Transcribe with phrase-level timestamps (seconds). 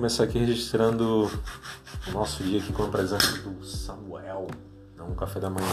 [0.00, 1.30] começar aqui registrando
[2.08, 4.46] o nosso dia aqui com a presença do Samuel,
[4.98, 5.66] um café da manhã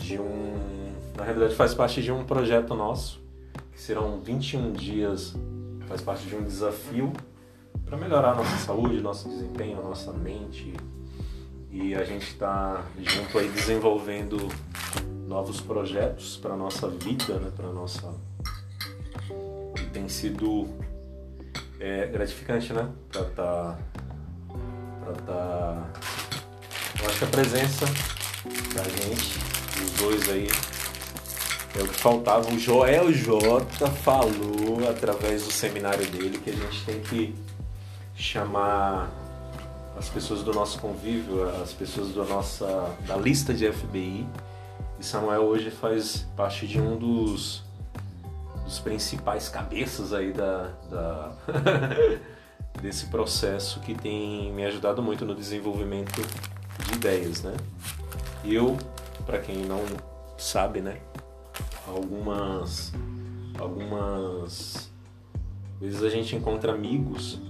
[0.00, 3.22] de um, na realidade faz parte de um projeto nosso,
[3.70, 5.36] que serão 21 dias,
[5.86, 7.12] faz parte de um desafio
[7.84, 10.74] para melhorar nossa saúde, nosso desempenho, nossa mente.
[11.70, 14.48] E a gente está junto aí desenvolvendo
[15.28, 18.12] novos projetos para nossa vida, né, para nossa
[19.80, 20.66] e tem sido
[21.80, 22.88] é, gratificante, né?
[23.10, 23.78] Pra tá,
[25.04, 25.90] pra tá.
[27.00, 27.86] Eu acho que a presença
[28.74, 29.38] da gente,
[29.84, 30.48] os dois aí,
[31.78, 32.48] é o que faltava.
[32.50, 37.34] O Joel J falou através do seminário dele que a gente tem que
[38.14, 39.10] chamar
[39.98, 44.26] as pessoas do nosso convívio, as pessoas da nossa da lista de FBI.
[44.98, 47.65] E Samuel hoje faz parte de um dos
[48.66, 51.32] dos principais cabeças aí da, da
[52.82, 56.20] desse processo que tem me ajudado muito no desenvolvimento
[56.84, 57.54] de ideias, né?
[58.44, 58.76] Eu,
[59.24, 59.82] para quem não
[60.36, 60.98] sabe, né,
[61.86, 62.92] algumas
[63.58, 64.90] algumas
[65.80, 67.40] vezes a gente encontra amigos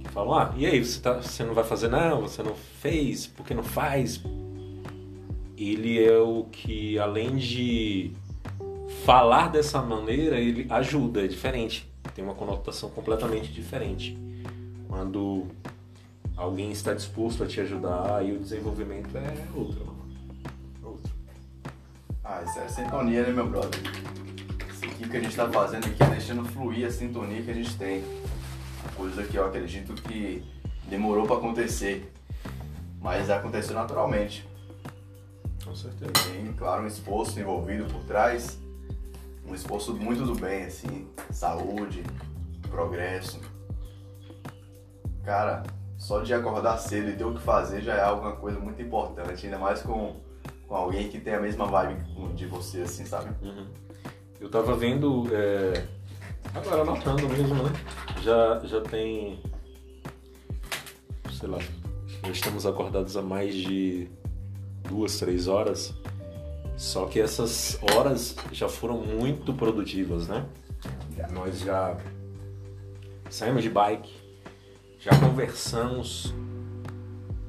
[0.00, 3.26] que falam: "Ah, e aí, você tá, você não vai fazer não, você não fez,
[3.26, 4.20] por que não faz?"
[5.56, 8.12] Ele é o que além de
[9.06, 14.18] falar dessa maneira ele ajuda, é diferente, tem uma conotação completamente diferente.
[14.88, 15.46] Quando
[16.36, 19.96] alguém está disposto a te ajudar, aí o desenvolvimento é outro.
[20.82, 21.12] outro.
[22.24, 23.80] Ah, isso é sintonia, né, meu brother?
[24.72, 27.54] Isso aqui que a gente está fazendo aqui é deixando fluir a sintonia que a
[27.54, 28.02] gente tem.
[28.96, 30.42] Coisa que eu acredito que
[30.88, 32.12] demorou para acontecer,
[33.00, 34.44] mas aconteceu naturalmente.
[35.64, 36.10] Com certeza.
[36.28, 38.58] Tem, claro, um esforço envolvido por trás,
[39.48, 42.02] um esforço muito do bem, assim, saúde,
[42.68, 43.40] progresso.
[45.24, 45.62] Cara,
[45.96, 49.46] só de acordar cedo e ter o que fazer já é alguma coisa muito importante,
[49.46, 50.16] ainda mais com,
[50.66, 52.02] com alguém que tem a mesma vibe
[52.34, 53.30] de você, assim, sabe?
[53.44, 53.66] Uhum.
[54.40, 55.86] Eu tava vendo, é...
[56.54, 57.72] agora anotando mesmo, né?
[58.22, 59.42] Já, já tem,
[61.32, 61.58] sei lá,
[62.24, 64.10] já estamos acordados há mais de
[64.88, 65.94] duas, três horas
[66.76, 70.44] só que essas horas já foram muito produtivas, né?
[71.32, 71.96] Nós já
[73.30, 74.12] saímos de bike,
[75.00, 76.34] já conversamos,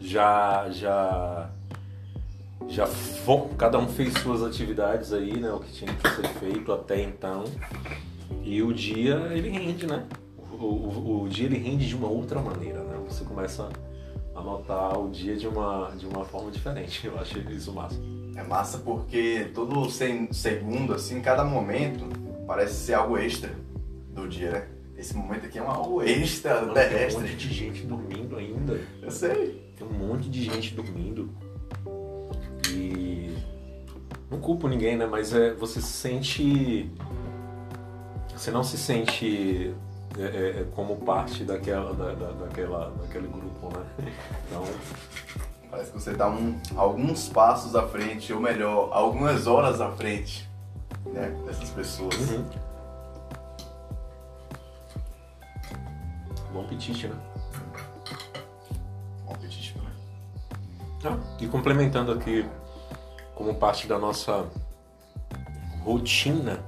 [0.00, 1.50] já já
[2.68, 2.88] já
[3.56, 5.52] cada um fez suas atividades aí, né?
[5.52, 7.44] O que tinha que ser feito até então.
[8.42, 10.04] E o dia ele rende, né?
[10.36, 13.00] O, o, o dia ele rende de uma outra maneira, né?
[13.08, 13.68] Você começa
[14.34, 17.06] a notar o dia de uma, de uma forma diferente.
[17.06, 18.00] Eu acho isso massa.
[18.34, 22.06] É massa porque todo segundo, assim, cada momento
[22.46, 23.50] parece ser algo extra
[24.10, 24.68] do dia, né?
[24.96, 27.08] Esse momento aqui é um algo extra Não, terrestre.
[27.08, 28.80] Tem um monte de gente dormindo ainda.
[29.02, 29.72] Eu sei.
[29.76, 31.28] Tem um monte de gente dormindo.
[32.70, 33.34] E
[34.30, 35.06] não culpo ninguém, né?
[35.06, 36.90] Mas é, você se sente.
[38.32, 39.74] Você não se sente
[40.18, 43.84] é, é, é como parte daquela, da, da, daquela, daquele grupo, né?
[44.48, 44.64] Então
[45.72, 50.46] Parece que você está um, alguns passos à frente, ou melhor, algumas horas à frente
[51.06, 52.14] né, dessas pessoas.
[52.14, 52.44] Uhum.
[56.52, 57.16] Bom apetite, né?
[59.24, 59.90] Bom apetite, né?
[61.06, 62.46] Ah, e complementando aqui,
[63.34, 64.46] como parte da nossa
[65.82, 66.62] rotina,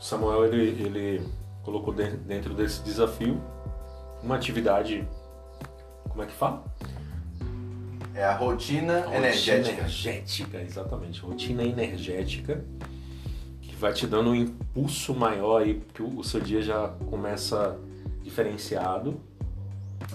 [0.00, 3.40] Samuel ele, ele colocou dentro desse desafio
[4.20, 5.08] uma atividade,
[6.08, 6.71] como é que fala?
[8.14, 9.80] É a rotina, rotina energética.
[9.80, 11.20] energética, exatamente.
[11.20, 12.62] Rotina energética
[13.60, 17.78] que vai te dando um impulso maior aí, porque o seu dia já começa
[18.22, 19.18] diferenciado.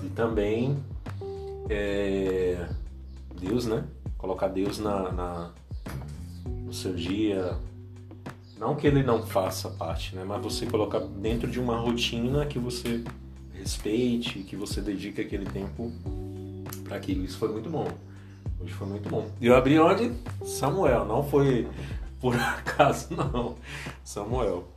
[0.03, 0.77] E também
[1.69, 2.67] é,
[3.39, 3.83] Deus, né?
[4.17, 5.51] Colocar Deus na, na,
[6.45, 7.57] no seu dia.
[8.59, 10.23] Não que ele não faça parte, né?
[10.23, 13.03] Mas você colocar dentro de uma rotina que você
[13.53, 15.91] respeite, que você dedique aquele tempo
[16.87, 17.23] para aquilo.
[17.23, 17.87] Isso foi muito bom.
[18.59, 19.29] Hoje foi muito bom.
[19.39, 20.13] E eu abri onde?
[20.43, 21.67] Samuel, não foi
[22.19, 23.55] por acaso, não.
[24.03, 24.67] Samuel.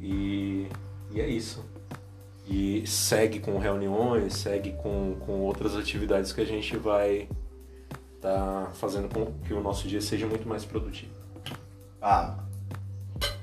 [0.00, 0.68] E,
[1.10, 1.64] e é isso.
[2.46, 7.28] E segue com reuniões, segue com, com outras atividades que a gente vai
[8.16, 11.12] estar tá fazendo com que o nosso dia seja muito mais produtivo.
[12.00, 12.36] Ah,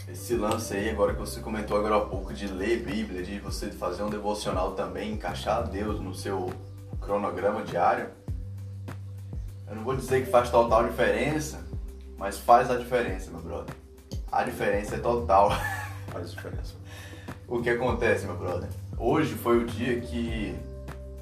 [0.08, 3.72] esse lance aí, agora que você comentou agora há pouco, de ler Bíblia, de você
[3.72, 6.50] fazer um devocional também, encaixar Deus no seu
[7.10, 8.08] cronograma diário,
[9.68, 11.66] eu não vou dizer que faz total diferença,
[12.16, 13.74] mas faz a diferença, meu brother.
[14.32, 15.50] A diferença é total.
[16.10, 16.76] Faz diferença.
[17.48, 18.70] o que acontece, meu brother?
[18.98, 20.56] hoje foi o dia que,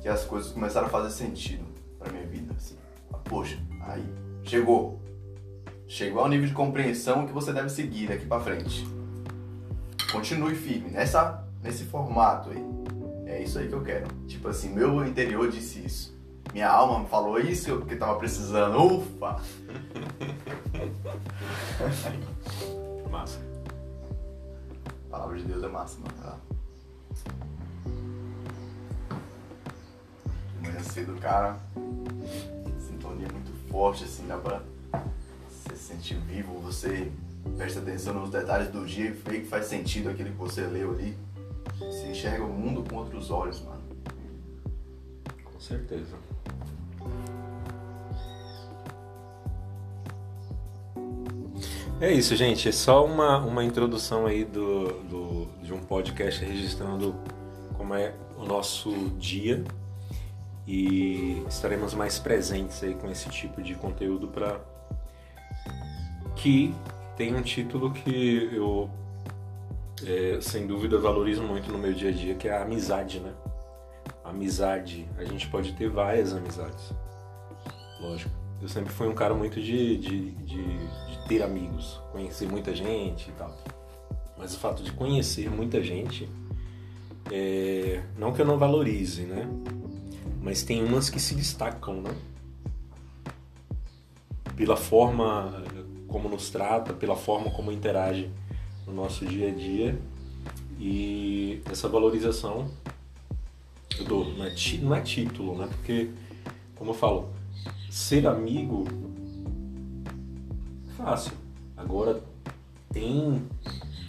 [0.01, 1.65] que as coisas começaram a fazer sentido
[1.99, 2.53] pra minha vida.
[2.55, 2.77] Assim.
[3.25, 4.03] Poxa, aí,
[4.43, 5.01] chegou.
[5.87, 8.87] Chegou ao nível de compreensão que você deve seguir daqui pra frente.
[10.11, 12.76] Continue firme nessa, nesse formato aí.
[13.37, 14.07] É isso aí que eu quero.
[14.27, 16.17] Tipo assim, meu interior disse isso.
[16.51, 18.81] Minha alma me falou isso que eu tava precisando.
[18.81, 19.39] Ufa!
[23.11, 23.39] Massa.
[25.05, 26.13] A palavra de Deus é massa, mano.
[26.19, 26.35] Tá?
[30.59, 31.59] Manhã cedo, cara.
[32.79, 34.63] Sintonia muito forte, assim, dá pra
[35.47, 36.59] se sentir vivo.
[36.61, 37.11] Você
[37.55, 40.93] presta atenção nos detalhes do dia e vê que faz sentido aquilo que você leu
[40.93, 41.26] ali.
[41.79, 43.81] Você enxerga o mundo com outros olhos, mano.
[45.43, 46.17] Com certeza.
[51.99, 52.69] É isso, gente.
[52.69, 57.15] É só uma, uma introdução aí do, do, de um podcast registrando
[57.75, 59.63] como é o nosso dia
[60.67, 64.59] e estaremos mais presentes aí com esse tipo de conteúdo para
[66.35, 66.75] que
[67.15, 68.89] tem um título que eu
[70.05, 73.33] é, sem dúvida valorizo muito no meu dia a dia, que é a amizade, né?
[74.23, 75.07] Amizade.
[75.17, 76.93] A gente pode ter várias amizades.
[77.99, 78.31] Lógico.
[78.61, 83.29] Eu sempre fui um cara muito de, de, de, de ter amigos, conhecer muita gente
[83.29, 83.55] e tal.
[84.37, 86.27] Mas o fato de conhecer muita gente,
[87.31, 89.47] é, não que eu não valorize, né?
[90.41, 92.15] Mas tem umas que se destacam, né?
[94.55, 95.63] Pela forma
[96.07, 98.31] como nos trata, pela forma como interage
[98.87, 99.99] no nosso dia a dia.
[100.79, 102.71] E essa valorização
[103.99, 105.67] eu dou, não é, não é título, né?
[105.67, 106.09] Porque,
[106.75, 107.29] como eu falo,
[107.89, 108.85] ser amigo
[110.87, 111.33] é fácil.
[111.75, 112.21] Agora
[112.91, 113.41] tem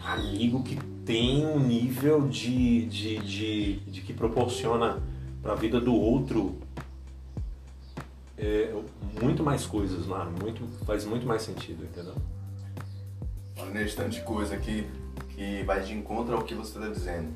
[0.05, 5.03] amigo que tem um nível de, de, de, de que proporciona
[5.43, 6.57] para a vida do outro
[8.37, 8.75] é,
[9.21, 10.33] muito mais coisas, né?
[10.41, 12.15] muito, faz muito mais sentido, entendeu?
[13.69, 14.89] Olha nesse tanto de coisa aqui
[15.29, 17.35] que vai de encontro ao que você tá dizendo.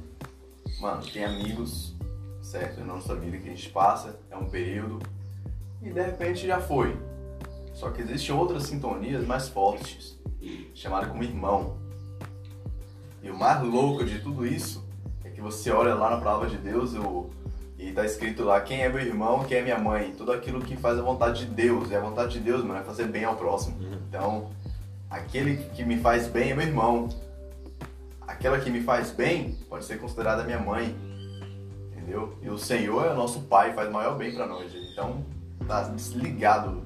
[0.81, 1.95] Mano, tem amigos,
[2.41, 2.81] certo?
[2.81, 4.99] Na nossa vida que a gente passa, é um período,
[5.83, 6.97] e de repente já foi.
[7.75, 10.19] Só que existem outras sintonias mais fortes,
[10.75, 11.77] chamadas como irmão.
[13.23, 14.83] E o mais louco de tudo isso
[15.25, 17.29] é que você olha lá na palavra de Deus o,
[17.79, 20.79] e tá escrito lá quem é meu irmão, quem é minha mãe, tudo aquilo que
[20.79, 21.91] faz a vontade de Deus.
[21.91, 23.77] E a vontade de Deus, mano, é fazer bem ao próximo.
[24.09, 24.51] Então,
[25.13, 27.09] aquele que me faz bem é meu irmão.
[28.27, 30.97] Aquela que me faz bem pode ser considerada minha mãe.
[31.93, 32.39] Entendeu?
[32.43, 34.73] E o Senhor é o nosso Pai, faz o maior bem pra nós.
[34.75, 35.25] Então,
[35.69, 36.83] tá desligado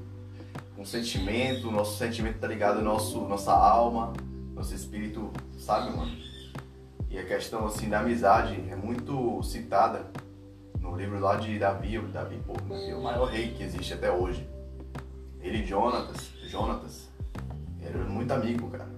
[0.74, 4.12] com o sentimento, nosso sentimento tá ligado nosso nossa alma,
[4.54, 6.12] nosso espírito, sabe, mano?
[7.08, 10.10] E a questão assim da amizade é muito citada
[10.80, 14.46] no livro lá de Davi, Davi, pô, Davi o maior rei que existe até hoje.
[15.40, 15.66] Ele e
[16.46, 17.08] Jonatas,
[17.86, 18.88] Jonatas, eram muito amigo, cara.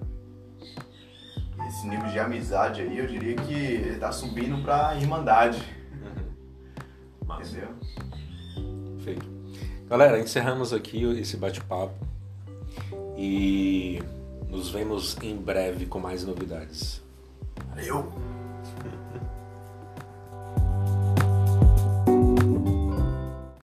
[1.69, 5.63] Esse nível de amizade aí, eu diria que ele tá subindo pra irmandade,
[7.27, 7.51] Massa.
[7.51, 7.75] entendeu?
[9.01, 9.27] Feito.
[9.89, 11.95] Galera, encerramos aqui esse bate-papo
[13.17, 14.03] e
[14.49, 17.03] nos vemos em breve com mais novidades.
[17.71, 18.13] Valeu!